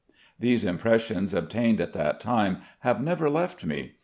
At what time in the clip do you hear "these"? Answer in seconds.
0.39-0.65